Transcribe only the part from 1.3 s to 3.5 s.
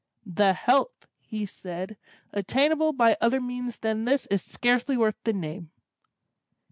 said, "attainable by other